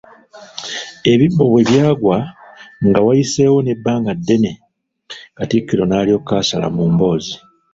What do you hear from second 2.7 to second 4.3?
nga wayiseewo n'ebbanga